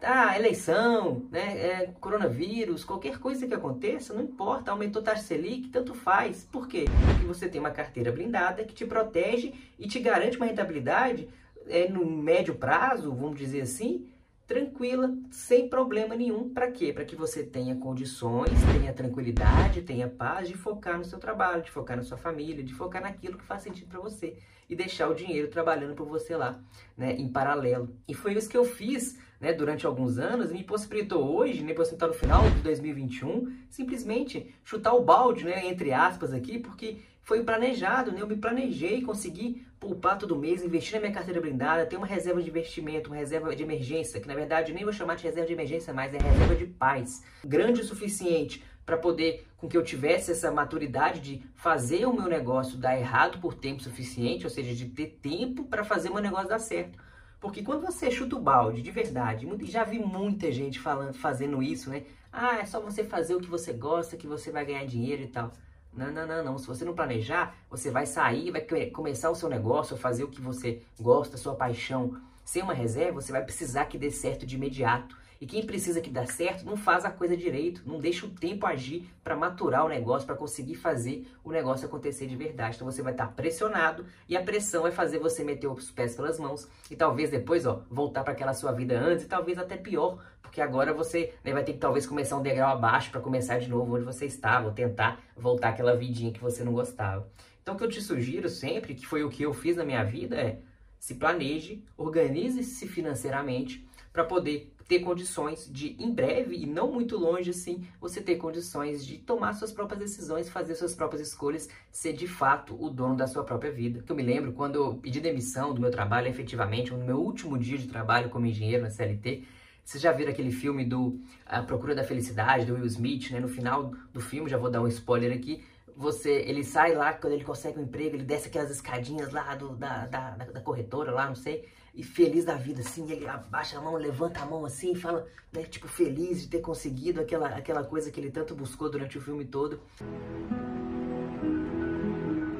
ah, 0.00 0.38
eleição, 0.38 1.26
né, 1.30 1.58
é, 1.58 1.86
coronavírus, 2.00 2.84
qualquer 2.84 3.18
coisa 3.18 3.46
que 3.46 3.54
aconteça, 3.54 4.14
não 4.14 4.22
importa, 4.22 4.70
aumentou 4.70 5.02
taxa 5.02 5.22
Selic, 5.22 5.68
tanto 5.68 5.92
faz. 5.92 6.44
Por 6.50 6.68
quê? 6.68 6.84
Porque 7.06 7.26
você 7.26 7.48
tem 7.48 7.60
uma 7.60 7.70
carteira 7.70 8.12
blindada 8.12 8.64
que 8.64 8.74
te 8.74 8.86
protege 8.86 9.52
e 9.78 9.88
te 9.88 9.98
garante 9.98 10.36
uma 10.36 10.46
rentabilidade 10.46 11.28
é, 11.66 11.88
no 11.88 12.06
médio 12.06 12.54
prazo, 12.54 13.12
vamos 13.12 13.38
dizer 13.38 13.62
assim, 13.62 14.06
tranquila, 14.48 15.14
sem 15.30 15.68
problema 15.68 16.16
nenhum. 16.16 16.48
Para 16.48 16.70
quê? 16.70 16.90
Para 16.90 17.04
que 17.04 17.14
você 17.14 17.44
tenha 17.44 17.76
condições, 17.76 18.50
tenha 18.72 18.94
tranquilidade, 18.94 19.82
tenha 19.82 20.08
paz 20.08 20.48
de 20.48 20.54
focar 20.54 20.96
no 20.96 21.04
seu 21.04 21.18
trabalho, 21.18 21.62
de 21.62 21.70
focar 21.70 21.98
na 21.98 22.02
sua 22.02 22.16
família, 22.16 22.64
de 22.64 22.72
focar 22.72 23.02
naquilo 23.02 23.36
que 23.36 23.44
faz 23.44 23.62
sentido 23.62 23.88
para 23.88 24.00
você 24.00 24.38
e 24.68 24.74
deixar 24.74 25.08
o 25.08 25.14
dinheiro 25.14 25.48
trabalhando 25.48 25.94
por 25.94 26.06
você 26.06 26.34
lá, 26.34 26.58
né, 26.96 27.12
em 27.12 27.28
paralelo. 27.28 27.94
E 28.08 28.14
foi 28.14 28.32
isso 28.32 28.48
que 28.48 28.56
eu 28.56 28.64
fiz, 28.64 29.18
né, 29.38 29.52
durante 29.52 29.86
alguns 29.86 30.18
anos 30.18 30.50
me 30.50 30.64
possibilitou 30.64 31.36
hoje, 31.36 31.62
me 31.62 31.74
possibilitou 31.74 32.08
no 32.08 32.14
final 32.14 32.48
de 32.50 32.60
2021, 32.60 33.54
simplesmente 33.68 34.54
chutar 34.64 34.94
o 34.94 35.04
balde, 35.04 35.44
né, 35.44 35.66
entre 35.66 35.92
aspas 35.92 36.32
aqui, 36.32 36.58
porque 36.58 37.00
foi 37.28 37.44
planejado, 37.44 38.10
né? 38.10 38.22
Eu 38.22 38.26
me 38.26 38.36
planejei, 38.36 39.02
consegui 39.02 39.66
poupar 39.78 40.18
todo 40.18 40.36
mês, 40.36 40.62
investir 40.62 40.94
na 40.94 41.00
minha 41.00 41.12
carteira 41.12 41.40
blindada, 41.40 41.86
ter 41.86 41.96
uma 41.96 42.06
reserva 42.06 42.42
de 42.42 42.48
investimento, 42.50 43.10
uma 43.10 43.16
reserva 43.16 43.54
de 43.54 43.62
emergência, 43.62 44.20
que 44.20 44.28
na 44.28 44.34
verdade 44.34 44.72
nem 44.72 44.84
vou 44.84 44.92
chamar 44.92 45.14
de 45.14 45.24
reserva 45.24 45.46
de 45.46 45.52
emergência 45.52 45.92
mais, 45.92 46.12
é 46.12 46.18
reserva 46.18 46.54
de 46.54 46.66
paz. 46.66 47.22
Grande 47.44 47.80
o 47.80 47.84
suficiente 47.84 48.64
para 48.84 48.96
poder 48.96 49.46
com 49.58 49.68
que 49.68 49.76
eu 49.76 49.84
tivesse 49.84 50.30
essa 50.30 50.50
maturidade 50.50 51.20
de 51.20 51.42
fazer 51.54 52.06
o 52.06 52.12
meu 52.12 52.26
negócio 52.26 52.78
dar 52.78 52.98
errado 52.98 53.38
por 53.38 53.54
tempo 53.54 53.82
suficiente, 53.82 54.44
ou 54.44 54.50
seja, 54.50 54.74
de 54.74 54.86
ter 54.86 55.18
tempo 55.20 55.64
para 55.64 55.84
fazer 55.84 56.08
o 56.08 56.14
meu 56.14 56.22
negócio 56.22 56.48
dar 56.48 56.58
certo. 56.58 56.98
Porque 57.40 57.62
quando 57.62 57.82
você 57.82 58.10
chuta 58.10 58.36
o 58.36 58.40
balde, 58.40 58.82
de 58.82 58.90
verdade, 58.90 59.46
já 59.64 59.84
vi 59.84 59.98
muita 59.98 60.50
gente 60.50 60.80
falando, 60.80 61.14
fazendo 61.14 61.62
isso, 61.62 61.90
né? 61.90 62.04
Ah, 62.32 62.58
é 62.58 62.66
só 62.66 62.80
você 62.80 63.04
fazer 63.04 63.34
o 63.34 63.40
que 63.40 63.48
você 63.48 63.72
gosta 63.72 64.16
que 64.16 64.26
você 64.26 64.50
vai 64.50 64.64
ganhar 64.64 64.84
dinheiro 64.84 65.22
e 65.22 65.28
tal. 65.28 65.52
Não, 65.92 66.12
não, 66.12 66.26
não, 66.26 66.44
não. 66.44 66.58
Se 66.58 66.66
você 66.66 66.84
não 66.84 66.94
planejar, 66.94 67.54
você 67.68 67.90
vai 67.90 68.06
sair, 68.06 68.50
vai 68.50 68.64
começar 68.90 69.30
o 69.30 69.34
seu 69.34 69.48
negócio, 69.48 69.96
fazer 69.96 70.24
o 70.24 70.28
que 70.28 70.40
você 70.40 70.82
gosta, 71.00 71.36
sua 71.36 71.54
paixão. 71.54 72.20
Sem 72.44 72.62
uma 72.62 72.74
reserva, 72.74 73.20
você 73.20 73.32
vai 73.32 73.44
precisar 73.44 73.86
que 73.86 73.98
dê 73.98 74.10
certo 74.10 74.46
de 74.46 74.56
imediato. 74.56 75.16
E 75.40 75.46
quem 75.46 75.64
precisa 75.64 76.00
que 76.00 76.10
dê 76.10 76.26
certo 76.26 76.64
não 76.64 76.76
faz 76.76 77.04
a 77.04 77.10
coisa 77.10 77.36
direito, 77.36 77.82
não 77.86 78.00
deixa 78.00 78.26
o 78.26 78.30
tempo 78.30 78.66
agir 78.66 79.08
para 79.22 79.36
maturar 79.36 79.84
o 79.84 79.88
negócio, 79.88 80.26
para 80.26 80.34
conseguir 80.34 80.74
fazer 80.74 81.30
o 81.44 81.52
negócio 81.52 81.86
acontecer 81.86 82.26
de 82.26 82.34
verdade. 82.34 82.74
Então 82.74 82.90
você 82.90 83.02
vai 83.02 83.12
estar 83.12 83.28
pressionado 83.28 84.04
e 84.28 84.36
a 84.36 84.42
pressão 84.42 84.82
vai 84.82 84.90
fazer 84.90 85.18
você 85.18 85.44
meter 85.44 85.68
os 85.68 85.92
pés 85.92 86.16
pelas 86.16 86.40
mãos 86.40 86.66
e 86.90 86.96
talvez 86.96 87.30
depois, 87.30 87.66
ó, 87.66 87.82
voltar 87.88 88.24
para 88.24 88.32
aquela 88.32 88.52
sua 88.52 88.72
vida 88.72 88.98
antes 88.98 89.26
e 89.26 89.28
talvez 89.28 89.58
até 89.58 89.76
pior, 89.76 90.18
porque 90.48 90.62
agora 90.62 90.94
você 90.94 91.34
né, 91.44 91.52
vai 91.52 91.62
ter 91.62 91.74
que 91.74 91.78
talvez 91.78 92.06
começar 92.06 92.36
um 92.38 92.42
degrau 92.42 92.72
abaixo 92.72 93.10
para 93.10 93.20
começar 93.20 93.58
de 93.58 93.68
novo 93.68 93.94
onde 93.94 94.04
você 94.04 94.24
estava, 94.24 94.66
ou 94.66 94.72
tentar 94.72 95.20
voltar 95.36 95.68
aquela 95.68 95.94
vidinha 95.94 96.32
que 96.32 96.40
você 96.40 96.64
não 96.64 96.72
gostava. 96.72 97.28
Então 97.62 97.74
o 97.74 97.78
que 97.78 97.84
eu 97.84 97.88
te 97.88 98.00
sugiro 98.00 98.48
sempre, 98.48 98.94
que 98.94 99.06
foi 99.06 99.22
o 99.22 99.28
que 99.28 99.42
eu 99.42 99.52
fiz 99.52 99.76
na 99.76 99.84
minha 99.84 100.02
vida, 100.02 100.36
é 100.36 100.58
se 100.98 101.16
planeje, 101.16 101.84
organize-se 101.98 102.88
financeiramente 102.88 103.86
para 104.10 104.24
poder 104.24 104.72
ter 104.88 105.00
condições 105.00 105.70
de, 105.70 105.94
em 106.02 106.10
breve 106.10 106.56
e 106.56 106.64
não 106.64 106.90
muito 106.90 107.18
longe 107.18 107.50
assim, 107.50 107.86
você 108.00 108.22
ter 108.22 108.36
condições 108.36 109.04
de 109.04 109.18
tomar 109.18 109.52
suas 109.52 109.70
próprias 109.70 110.00
decisões, 110.00 110.48
fazer 110.48 110.74
suas 110.76 110.94
próprias 110.94 111.28
escolhas, 111.28 111.68
ser 111.92 112.14
de 112.14 112.26
fato 112.26 112.74
o 112.82 112.88
dono 112.88 113.14
da 113.14 113.26
sua 113.26 113.44
própria 113.44 113.70
vida. 113.70 114.02
Eu 114.08 114.16
me 114.16 114.22
lembro 114.22 114.52
quando 114.52 114.76
eu 114.76 114.94
pedi 114.94 115.20
demissão 115.20 115.74
do 115.74 115.80
meu 115.80 115.90
trabalho, 115.90 116.26
efetivamente, 116.26 116.90
no 116.90 117.04
meu 117.04 117.18
último 117.18 117.58
dia 117.58 117.76
de 117.76 117.86
trabalho 117.86 118.30
como 118.30 118.46
engenheiro 118.46 118.82
na 118.82 118.88
CLT, 118.88 119.44
vocês 119.88 120.02
já 120.02 120.12
viram 120.12 120.30
aquele 120.30 120.52
filme 120.52 120.84
do 120.84 121.18
A 121.46 121.62
Procura 121.62 121.94
da 121.94 122.04
Felicidade, 122.04 122.66
do 122.66 122.74
Will 122.74 122.84
Smith, 122.84 123.30
né? 123.30 123.40
No 123.40 123.48
final 123.48 123.94
do 124.12 124.20
filme, 124.20 124.50
já 124.50 124.58
vou 124.58 124.70
dar 124.70 124.82
um 124.82 124.86
spoiler 124.86 125.32
aqui, 125.32 125.64
você, 125.96 126.30
ele 126.30 126.62
sai 126.62 126.94
lá, 126.94 127.14
quando 127.14 127.32
ele 127.32 127.42
consegue 127.42 127.78
um 127.78 127.84
emprego, 127.84 128.14
ele 128.14 128.22
desce 128.22 128.48
aquelas 128.48 128.70
escadinhas 128.70 129.32
lá 129.32 129.54
do, 129.54 129.74
da, 129.74 130.04
da, 130.04 130.30
da 130.32 130.60
corretora 130.60 131.10
lá, 131.10 131.26
não 131.26 131.34
sei, 131.34 131.66
e 131.94 132.02
feliz 132.02 132.44
da 132.44 132.54
vida, 132.54 132.82
assim, 132.82 133.10
ele 133.10 133.26
abaixa 133.26 133.78
a 133.78 133.80
mão, 133.80 133.96
levanta 133.96 134.40
a 134.40 134.44
mão 134.44 134.66
assim, 134.66 134.94
fala, 134.94 135.26
né, 135.50 135.62
tipo, 135.62 135.88
feliz 135.88 136.42
de 136.42 136.48
ter 136.48 136.60
conseguido 136.60 137.22
aquela, 137.22 137.48
aquela 137.48 137.82
coisa 137.82 138.10
que 138.10 138.20
ele 138.20 138.30
tanto 138.30 138.54
buscou 138.54 138.90
durante 138.90 139.16
o 139.16 139.22
filme 139.22 139.46
todo. 139.46 139.80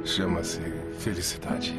Chama-se 0.03 0.63
felicidade. 0.99 1.75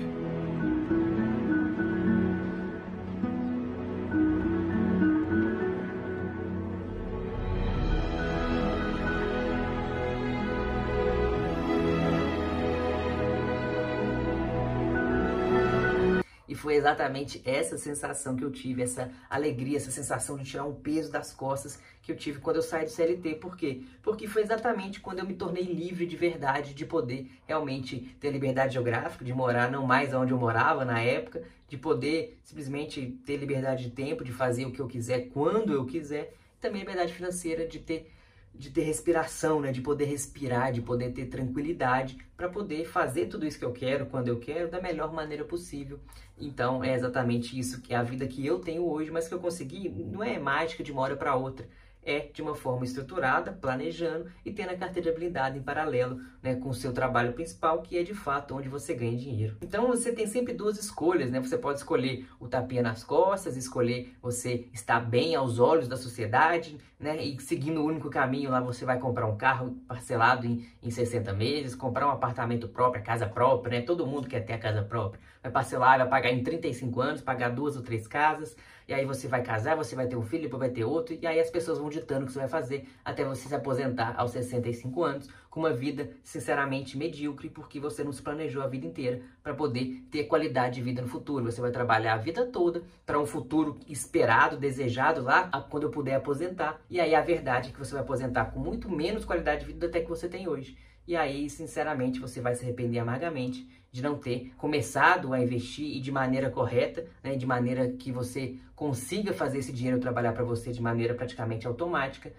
Exatamente 16.79 17.41
essa 17.45 17.77
sensação 17.77 18.35
que 18.35 18.43
eu 18.43 18.51
tive, 18.51 18.81
essa 18.81 19.11
alegria, 19.29 19.77
essa 19.77 19.91
sensação 19.91 20.37
de 20.37 20.43
tirar 20.43 20.65
um 20.65 20.73
peso 20.73 21.11
das 21.11 21.33
costas 21.33 21.79
que 22.01 22.11
eu 22.11 22.15
tive 22.15 22.39
quando 22.39 22.57
eu 22.57 22.61
saí 22.61 22.85
do 22.85 22.91
CLT. 22.91 23.35
Por 23.35 23.55
quê? 23.55 23.83
Porque 24.01 24.27
foi 24.27 24.41
exatamente 24.41 24.99
quando 24.99 25.19
eu 25.19 25.25
me 25.25 25.35
tornei 25.35 25.63
livre 25.63 26.05
de 26.05 26.15
verdade, 26.15 26.73
de 26.73 26.85
poder 26.85 27.29
realmente 27.47 27.99
ter 28.19 28.31
liberdade 28.31 28.73
geográfica, 28.73 29.23
de 29.23 29.33
morar 29.33 29.69
não 29.71 29.85
mais 29.85 30.13
onde 30.13 30.31
eu 30.31 30.37
morava 30.37 30.83
na 30.83 30.99
época, 30.99 31.43
de 31.67 31.77
poder 31.77 32.39
simplesmente 32.43 33.19
ter 33.25 33.37
liberdade 33.37 33.83
de 33.83 33.91
tempo, 33.91 34.23
de 34.23 34.31
fazer 34.31 34.65
o 34.65 34.71
que 34.71 34.79
eu 34.79 34.87
quiser, 34.87 35.29
quando 35.29 35.71
eu 35.71 35.85
quiser, 35.85 36.33
e 36.57 36.61
também 36.61 36.81
liberdade 36.81 37.13
financeira 37.13 37.67
de 37.67 37.79
ter 37.79 38.11
de 38.53 38.69
ter 38.69 38.81
respiração, 38.81 39.61
né? 39.61 39.71
De 39.71 39.81
poder 39.81 40.05
respirar, 40.05 40.71
de 40.71 40.81
poder 40.81 41.11
ter 41.11 41.25
tranquilidade 41.27 42.17
para 42.35 42.49
poder 42.49 42.85
fazer 42.85 43.27
tudo 43.27 43.45
isso 43.45 43.59
que 43.59 43.65
eu 43.65 43.71
quero, 43.71 44.05
quando 44.07 44.27
eu 44.27 44.39
quero, 44.39 44.69
da 44.69 44.81
melhor 44.81 45.13
maneira 45.13 45.45
possível. 45.45 45.99
Então 46.37 46.83
é 46.83 46.93
exatamente 46.93 47.57
isso 47.57 47.81
que 47.81 47.93
é 47.93 47.97
a 47.97 48.03
vida 48.03 48.27
que 48.27 48.45
eu 48.45 48.59
tenho 48.59 48.85
hoje, 48.85 49.11
mas 49.11 49.27
que 49.27 49.33
eu 49.33 49.39
consegui, 49.39 49.89
não 49.89 50.23
é 50.23 50.37
mágica 50.39 50.83
de 50.83 50.91
uma 50.91 51.01
hora 51.01 51.15
para 51.15 51.35
outra 51.35 51.67
é 52.03 52.19
de 52.33 52.41
uma 52.41 52.55
forma 52.55 52.85
estruturada, 52.85 53.51
planejando 53.51 54.25
e 54.45 54.51
tendo 54.51 54.71
a 54.71 54.77
carteira 54.77 55.11
blindada 55.11 55.57
em 55.57 55.61
paralelo 55.61 56.19
né, 56.41 56.55
com 56.55 56.69
o 56.69 56.73
seu 56.73 56.93
trabalho 56.93 57.33
principal, 57.33 57.81
que 57.81 57.97
é 57.97 58.03
de 58.03 58.13
fato 58.13 58.55
onde 58.55 58.69
você 58.69 58.93
ganha 58.93 59.17
dinheiro. 59.17 59.57
Então 59.61 59.87
você 59.87 60.11
tem 60.11 60.25
sempre 60.25 60.53
duas 60.53 60.79
escolhas, 60.79 61.29
né? 61.29 61.39
Você 61.39 61.57
pode 61.57 61.79
escolher 61.79 62.27
o 62.39 62.47
tapinha 62.47 62.81
nas 62.81 63.03
costas, 63.03 63.57
escolher 63.57 64.15
você 64.21 64.67
estar 64.73 64.99
bem 64.99 65.35
aos 65.35 65.59
olhos 65.59 65.87
da 65.87 65.97
sociedade, 65.97 66.77
né? 66.99 67.23
E 67.23 67.39
seguindo 67.41 67.81
o 67.81 67.85
único 67.85 68.09
caminho 68.09 68.49
lá, 68.49 68.59
você 68.59 68.85
vai 68.85 68.99
comprar 68.99 69.25
um 69.25 69.37
carro 69.37 69.77
parcelado 69.87 70.45
em, 70.45 70.67
em 70.81 70.89
60 70.89 71.33
meses, 71.33 71.75
comprar 71.75 72.07
um 72.07 72.11
apartamento 72.11 72.67
próprio, 72.67 73.03
casa 73.03 73.27
própria, 73.27 73.79
né? 73.79 73.85
Todo 73.85 74.07
mundo 74.07 74.27
quer 74.27 74.41
ter 74.41 74.53
a 74.53 74.57
casa 74.57 74.81
própria. 74.81 75.21
Vai 75.41 75.51
parcelar, 75.51 75.97
vai 75.99 76.07
pagar 76.07 76.31
em 76.31 76.43
35 76.43 77.01
anos, 77.01 77.21
pagar 77.21 77.49
duas 77.49 77.75
ou 77.75 77.81
três 77.81 78.07
casas, 78.07 78.55
e 78.89 78.93
aí 78.93 79.05
você 79.05 79.27
vai 79.27 79.43
casar, 79.43 79.75
você 79.75 79.95
vai 79.95 80.07
ter 80.07 80.15
um 80.15 80.23
filho, 80.23 80.41
depois 80.41 80.59
vai 80.59 80.69
ter 80.71 80.83
outro, 80.83 81.15
e 81.21 81.27
aí 81.27 81.39
as 81.39 81.51
pessoas 81.51 81.77
vão 81.77 81.89
ditando 81.89 82.23
o 82.23 82.25
que 82.25 82.33
você 82.33 82.39
vai 82.39 82.47
fazer 82.47 82.89
até 83.05 83.23
você 83.23 83.47
se 83.47 83.53
aposentar 83.53 84.15
aos 84.17 84.31
65 84.31 85.03
anos, 85.03 85.29
com 85.47 85.59
uma 85.59 85.71
vida 85.71 86.09
sinceramente 86.23 86.97
medíocre, 86.97 87.51
porque 87.51 87.79
você 87.79 88.03
não 88.03 88.11
se 88.11 88.19
planejou 88.19 88.63
a 88.63 88.67
vida 88.67 88.87
inteira 88.87 89.21
para 89.43 89.53
poder 89.53 90.03
ter 90.09 90.23
qualidade 90.23 90.75
de 90.75 90.81
vida 90.81 91.03
no 91.03 91.07
futuro. 91.07 91.45
Você 91.45 91.61
vai 91.61 91.69
trabalhar 91.69 92.13
a 92.13 92.17
vida 92.17 92.47
toda 92.47 92.81
para 93.05 93.19
um 93.19 93.27
futuro 93.27 93.77
esperado, 93.87 94.57
desejado 94.57 95.21
lá, 95.21 95.47
quando 95.69 95.83
eu 95.83 95.91
puder 95.91 96.15
aposentar. 96.15 96.81
E 96.89 96.99
aí 96.99 97.13
a 97.13 97.21
verdade 97.21 97.69
é 97.69 97.71
que 97.71 97.77
você 97.77 97.93
vai 97.93 98.01
aposentar 98.01 98.45
com 98.45 98.59
muito 98.59 98.89
menos 98.89 99.23
qualidade 99.23 99.61
de 99.61 99.71
vida 99.71 99.85
até 99.85 100.01
que 100.01 100.09
você 100.09 100.27
tem 100.27 100.47
hoje. 100.47 100.75
E 101.09 101.15
aí, 101.15 101.49
sinceramente, 101.49 102.19
você 102.19 102.39
vai 102.39 102.53
se 102.53 102.63
arrepender 102.63 102.99
amargamente 102.99 103.67
de 103.91 103.99
não 103.99 104.15
ter 104.15 104.53
começado 104.55 105.33
a 105.33 105.41
investir 105.41 105.97
e 105.97 105.99
de 105.99 106.11
maneira 106.11 106.51
correta, 106.51 107.07
né, 107.23 107.35
de 107.35 107.47
maneira 107.47 107.89
que 107.89 108.11
você 108.11 108.57
consiga 108.75 109.33
fazer 109.33 109.57
esse 109.57 109.73
dinheiro 109.73 109.99
trabalhar 109.99 110.33
para 110.33 110.43
você 110.43 110.71
de 110.71 110.79
maneira 110.79 111.15
praticamente 111.15 111.65
automática, 111.65 112.31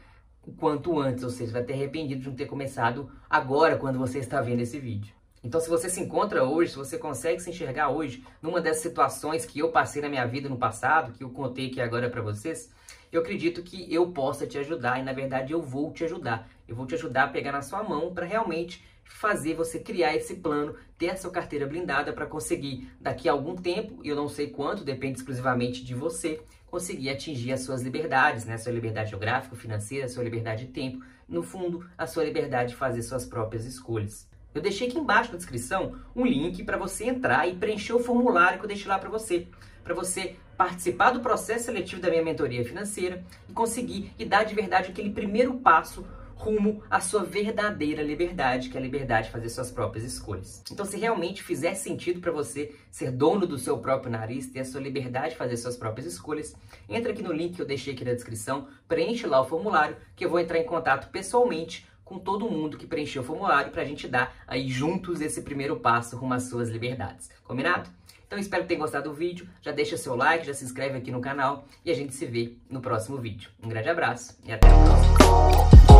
o 0.46 0.52
quanto 0.52 1.00
antes, 1.00 1.24
ou 1.24 1.30
seja, 1.30 1.50
vai 1.50 1.64
ter 1.64 1.72
arrependido 1.72 2.20
de 2.20 2.28
não 2.28 2.36
ter 2.36 2.46
começado 2.46 3.10
agora, 3.28 3.76
quando 3.76 3.98
você 3.98 4.20
está 4.20 4.40
vendo 4.40 4.60
esse 4.60 4.78
vídeo. 4.78 5.12
Então, 5.42 5.60
se 5.60 5.68
você 5.68 5.90
se 5.90 6.00
encontra 6.00 6.44
hoje, 6.44 6.70
se 6.70 6.78
você 6.78 6.96
consegue 6.96 7.42
se 7.42 7.50
enxergar 7.50 7.88
hoje 7.88 8.24
numa 8.40 8.60
dessas 8.60 8.84
situações 8.84 9.44
que 9.44 9.58
eu 9.58 9.72
passei 9.72 10.00
na 10.00 10.08
minha 10.08 10.26
vida 10.26 10.48
no 10.48 10.56
passado, 10.56 11.12
que 11.14 11.24
eu 11.24 11.30
contei 11.30 11.66
aqui 11.66 11.80
agora 11.80 12.08
para 12.08 12.22
vocês, 12.22 12.70
eu 13.12 13.20
acredito 13.20 13.62
que 13.62 13.92
eu 13.92 14.10
possa 14.12 14.46
te 14.46 14.58
ajudar 14.58 15.00
e 15.00 15.02
na 15.02 15.12
verdade 15.12 15.52
eu 15.52 15.60
vou 15.60 15.92
te 15.92 16.04
ajudar. 16.04 16.48
Eu 16.68 16.76
vou 16.76 16.86
te 16.86 16.94
ajudar 16.94 17.24
a 17.24 17.28
pegar 17.28 17.52
na 17.52 17.62
sua 17.62 17.82
mão 17.82 18.14
para 18.14 18.24
realmente 18.24 18.84
fazer 19.04 19.54
você 19.54 19.78
criar 19.78 20.14
esse 20.14 20.36
plano, 20.36 20.76
ter 20.96 21.10
a 21.10 21.16
sua 21.16 21.30
carteira 21.30 21.66
blindada 21.66 22.12
para 22.12 22.26
conseguir 22.26 22.88
daqui 23.00 23.28
a 23.28 23.32
algum 23.32 23.56
tempo, 23.56 24.00
eu 24.04 24.14
não 24.14 24.28
sei 24.28 24.48
quanto, 24.48 24.84
depende 24.84 25.18
exclusivamente 25.18 25.84
de 25.84 25.94
você, 25.94 26.40
conseguir 26.70 27.10
atingir 27.10 27.52
as 27.52 27.62
suas 27.62 27.82
liberdades, 27.82 28.44
né? 28.44 28.56
Sua 28.56 28.72
liberdade 28.72 29.10
geográfica, 29.10 29.56
financeira, 29.56 30.08
sua 30.08 30.22
liberdade 30.22 30.66
de 30.66 30.72
tempo, 30.72 31.04
no 31.28 31.42
fundo, 31.42 31.84
a 31.98 32.06
sua 32.06 32.24
liberdade 32.24 32.70
de 32.70 32.76
fazer 32.76 33.02
suas 33.02 33.26
próprias 33.26 33.64
escolhas. 33.64 34.28
Eu 34.54 34.62
deixei 34.62 34.88
aqui 34.88 34.98
embaixo 34.98 35.32
na 35.32 35.36
descrição 35.36 35.96
um 36.14 36.24
link 36.24 36.64
para 36.64 36.76
você 36.76 37.04
entrar 37.04 37.48
e 37.48 37.54
preencher 37.54 37.92
o 37.92 38.00
formulário 38.00 38.58
que 38.58 38.64
eu 38.64 38.68
deixei 38.68 38.88
lá 38.88 38.98
para 38.98 39.10
você, 39.10 39.46
para 39.84 39.94
você 39.94 40.36
participar 40.60 41.12
do 41.12 41.20
processo 41.20 41.64
seletivo 41.64 42.02
da 42.02 42.10
minha 42.10 42.22
mentoria 42.22 42.62
financeira 42.62 43.24
e 43.48 43.52
conseguir 43.54 44.12
e 44.18 44.26
dar 44.26 44.44
de 44.44 44.54
verdade 44.54 44.90
aquele 44.90 45.08
primeiro 45.08 45.54
passo 45.54 46.06
rumo 46.34 46.82
à 46.90 47.00
sua 47.00 47.24
verdadeira 47.24 48.02
liberdade, 48.02 48.68
que 48.68 48.76
é 48.76 48.80
a 48.80 48.82
liberdade 48.82 49.28
de 49.28 49.32
fazer 49.32 49.48
suas 49.48 49.70
próprias 49.70 50.04
escolhas. 50.04 50.62
Então, 50.70 50.84
se 50.84 50.98
realmente 50.98 51.42
fizer 51.42 51.74
sentido 51.74 52.20
para 52.20 52.30
você 52.30 52.74
ser 52.90 53.10
dono 53.10 53.46
do 53.46 53.56
seu 53.56 53.78
próprio 53.78 54.12
nariz, 54.12 54.48
ter 54.48 54.60
a 54.60 54.64
sua 54.66 54.82
liberdade 54.82 55.30
de 55.30 55.36
fazer 55.36 55.56
suas 55.56 55.78
próprias 55.78 56.06
escolhas, 56.06 56.54
entra 56.90 57.10
aqui 57.10 57.22
no 57.22 57.32
link 57.32 57.56
que 57.56 57.62
eu 57.62 57.66
deixei 57.66 57.94
aqui 57.94 58.04
na 58.04 58.12
descrição, 58.12 58.68
preenche 58.86 59.26
lá 59.26 59.40
o 59.40 59.46
formulário, 59.46 59.96
que 60.14 60.26
eu 60.26 60.28
vou 60.28 60.40
entrar 60.40 60.58
em 60.58 60.66
contato 60.66 61.10
pessoalmente 61.10 61.88
com 62.10 62.18
todo 62.18 62.50
mundo 62.50 62.76
que 62.76 62.88
preencheu 62.88 63.22
o 63.22 63.24
formulário 63.24 63.70
para 63.70 63.82
a 63.82 63.84
gente 63.84 64.08
dar 64.08 64.34
aí 64.44 64.68
juntos 64.68 65.20
esse 65.20 65.42
primeiro 65.42 65.76
passo 65.76 66.16
rumo 66.16 66.34
às 66.34 66.42
suas 66.42 66.68
liberdades. 66.68 67.30
Combinado? 67.44 67.88
Então 68.26 68.36
espero 68.36 68.64
que 68.64 68.68
tenham 68.68 68.80
gostado 68.80 69.08
do 69.08 69.14
vídeo, 69.14 69.48
já 69.62 69.70
deixa 69.70 69.96
seu 69.96 70.16
like, 70.16 70.44
já 70.44 70.52
se 70.52 70.64
inscreve 70.64 70.98
aqui 70.98 71.12
no 71.12 71.20
canal 71.20 71.64
e 71.84 71.90
a 71.90 71.94
gente 71.94 72.12
se 72.12 72.26
vê 72.26 72.56
no 72.68 72.80
próximo 72.80 73.16
vídeo. 73.18 73.48
Um 73.62 73.68
grande 73.68 73.88
abraço 73.88 74.36
e 74.44 74.50
até 74.50 74.66
a 74.66 74.72
próxima! 74.72 75.99